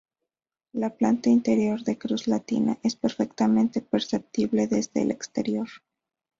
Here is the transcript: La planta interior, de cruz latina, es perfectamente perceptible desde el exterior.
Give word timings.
La 0.73 0.89
planta 1.01 1.29
interior, 1.29 1.83
de 1.83 1.95
cruz 1.95 2.25
latina, 2.27 2.79
es 2.81 2.95
perfectamente 2.95 3.81
perceptible 3.81 4.65
desde 4.67 5.03
el 5.03 5.11
exterior. 5.11 5.67